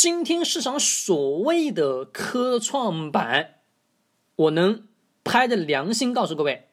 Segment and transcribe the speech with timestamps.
[0.00, 3.56] 今天市场所谓的科创板，
[4.36, 4.86] 我能
[5.24, 6.68] 拍着良心告诉各位，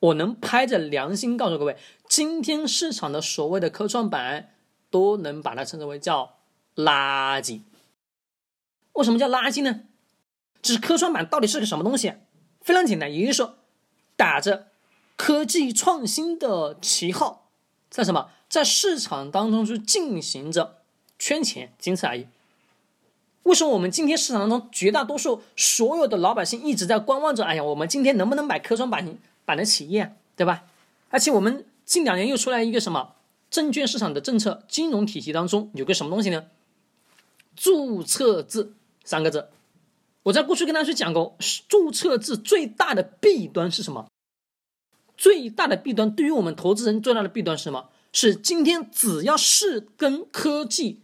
[0.00, 1.76] 我能拍着良心告诉各位，
[2.08, 4.54] 今天市场的所谓的科创板，
[4.88, 6.38] 都能把它称之为叫
[6.74, 7.60] 垃圾。
[8.94, 9.82] 为什么叫垃圾呢？
[10.62, 12.14] 就是科创板到底是个什么东西？
[12.62, 13.58] 非常简单，也就是说，
[14.16, 14.68] 打着
[15.16, 17.50] 科技创新的旗号，
[17.90, 20.78] 在什么在市场当中去进行着
[21.18, 22.26] 圈钱，仅此而已。
[23.46, 27.44] 为什么我们今天市场当中绝大多数所有的老百姓一直在观望着？
[27.44, 30.64] 哎呀，我们今天能不能买科创板板的企业，对吧？
[31.10, 33.14] 而且我们近两年又出来一个什么
[33.48, 36.46] 证券市场的政策，金融体系当中有个什么东西呢？
[37.54, 38.72] 注册制
[39.04, 39.48] 三个字。
[40.24, 41.36] 我在过去跟大家去讲过，
[41.68, 44.08] 注册制最大的弊端是什么？
[45.16, 47.90] 最大的弊端对于我们投资人最大的弊端是什么？
[48.12, 51.02] 是今天只要是跟科技。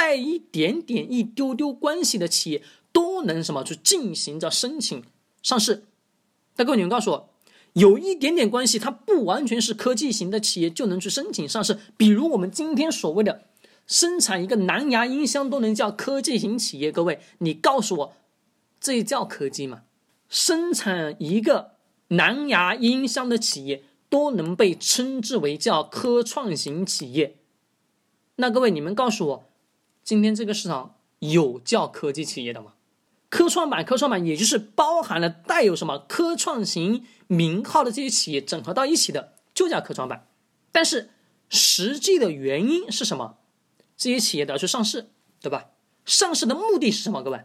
[0.00, 5.04] 带一点点、一丢丢关系的企业都能什么去进行着申请
[5.42, 5.84] 上市？
[6.56, 7.28] 那各位你们告诉我，
[7.74, 11.78] 有一点点关系，它不完全是科技型的企业就能去申请上市。
[11.98, 13.42] 比如我们今天所谓的
[13.86, 18.16] 生产一个蓝牙音箱都能叫科技型企业，各位你告诉我，
[18.80, 19.82] 这叫科技吗？
[20.30, 21.72] 生产一个
[22.08, 27.36] 蓝牙音箱的企业都能被称之为叫科创型企业？
[28.36, 29.49] 那各位你们告诉我。
[30.02, 32.74] 今天这个市场有叫科技企业的吗？
[33.28, 40.28] 科创板，科创板也就是包含了带有什么科创型名号的这些企业整合到一起的，就叫科创板。
[40.72, 41.10] 但是
[41.48, 43.38] 实际的原因是什么？
[43.96, 45.70] 这些企业都要去上市，对吧？
[46.04, 47.22] 上市的目的是什么？
[47.22, 47.44] 各位，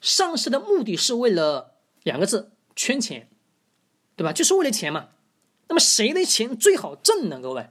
[0.00, 3.28] 上市的目的是为了两个字：圈钱，
[4.16, 4.32] 对吧？
[4.32, 5.10] 就是为了钱嘛。
[5.68, 7.40] 那么谁的钱最好挣呢？
[7.40, 7.68] 各位，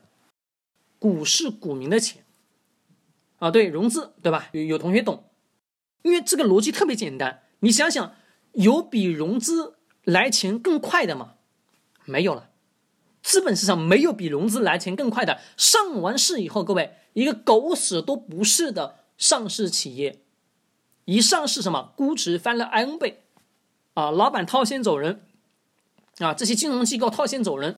[0.99, 2.24] 股市股民的钱。
[3.45, 4.49] 啊，对融资，对吧？
[4.53, 5.23] 有有同学懂，
[6.01, 7.43] 因为这个逻辑特别简单。
[7.59, 8.15] 你想想，
[8.53, 11.35] 有比融资来钱更快的吗？
[12.05, 12.49] 没有了，
[13.21, 15.39] 资本市场没有比融资来钱更快的。
[15.57, 20.23] 上完市以后，各位一个狗屎都不是的上市企业，
[21.05, 23.25] 一上市什么估值翻了 n 倍，
[23.93, 25.21] 啊，老板套现走人，
[26.17, 27.77] 啊，这些金融机构套现走人，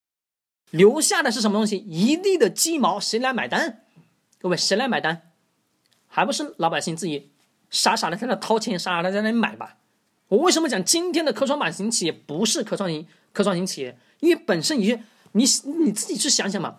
[0.69, 1.75] 留下的是什么东西？
[1.75, 3.84] 一地的鸡毛，谁来买单？
[4.39, 5.23] 各位，谁来买单？
[6.17, 7.29] 还不是老百姓自己
[7.69, 9.78] 傻傻的在那掏钱，傻傻的在那买吧。
[10.29, 13.95] 我为什么讲今天的科创板型企业不是科创型科创型企业？
[14.22, 15.44] 因为本身已经你
[15.83, 16.78] 你自己去想想嘛，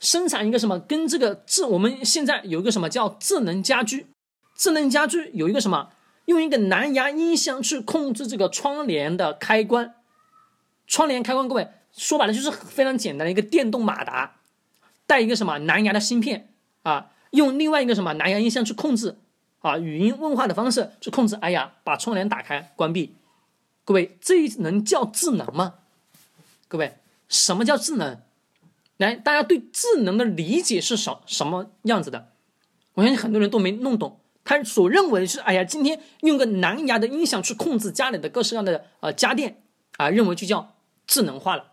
[0.00, 4.08] 生产一个什么跟这个智，我们现在有一个什么叫智能家居，
[4.56, 5.90] 智能家居有一个什么，
[6.24, 9.94] 用一个蓝牙音箱去控制这个窗帘的开关，
[10.88, 14.38] 窗帘开关，各位说白了就是非常简单的一个电动马达，
[15.06, 16.52] 带一个什么蓝牙的芯片
[16.82, 17.12] 啊。
[17.34, 19.18] 用另外一个什么蓝牙音箱去控制
[19.60, 21.34] 啊，语音问话的方式去控制。
[21.36, 23.16] 哎呀，把窗帘打开、关闭。
[23.84, 25.74] 各位，这能叫智能吗？
[26.68, 28.20] 各位，什么叫智能？
[28.96, 32.32] 来，大家对智能的理解是什什么样子的？
[32.94, 34.20] 我相信很多人都没弄懂。
[34.44, 39.62] 他所认为是，哎呀，今天用个蓝牙的音响去控制家里的各式各样的呃家电
[39.96, 41.72] 啊，认为就叫智能化了？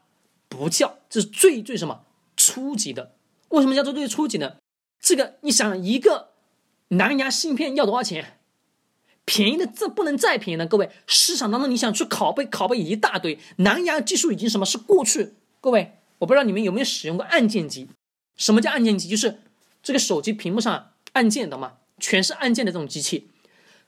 [0.49, 2.05] 不叫，这是最最什么
[2.35, 3.13] 初级的？
[3.49, 4.55] 为什么叫做最初级呢？
[5.01, 6.29] 这个你想一个
[6.87, 8.37] 蓝牙芯片要多少钱？
[9.25, 10.89] 便宜的这不能再便宜了，各位。
[11.07, 15.33] 市场当中你想去拷贝拷贝一大堆蓝牙技术已经什么是过去？
[15.59, 17.87] 各位，我不知道你们有没有使用过按键机？
[18.35, 19.07] 什么叫按键机？
[19.07, 19.39] 就是
[19.83, 23.29] 这个手机屏幕上按键的嘛，全是按键的这种机器。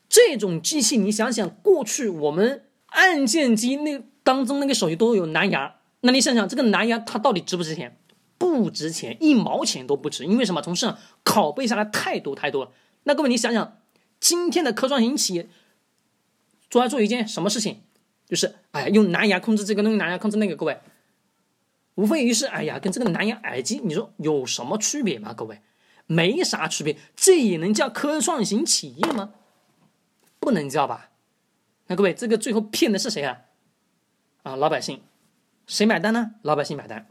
[0.07, 7.97] 这种机器你想想，过去我们按键机那当中那个手机都有蓝牙，那你想想这个蓝牙它到底值不值钱？
[8.43, 10.61] 不值钱，一毛钱都不值，因为什么？
[10.61, 12.71] 从市场拷贝下来太多太多了。
[13.03, 13.77] 那各位，你想想，
[14.19, 15.47] 今天的科创型企业，
[16.69, 17.83] 主要做一件什么事情？
[18.27, 20.57] 就是哎呀，用蓝牙控制这个，用蓝牙控制那个。
[20.57, 20.81] 各位，
[21.95, 25.33] 无非于是哎呀，跟这个蓝牙耳机，你说有什么区别吗？
[25.33, 25.61] 各位，
[26.05, 29.31] 没啥区别，这也能叫科创型企业吗？
[30.41, 31.11] 不能叫吧？
[31.87, 33.37] 那各位，这个最后骗的是谁啊？
[34.43, 35.01] 啊，老百姓，
[35.65, 36.35] 谁买单呢？
[36.41, 37.07] 老百姓买单。